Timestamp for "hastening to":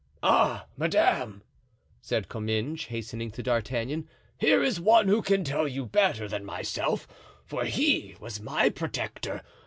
2.87-3.43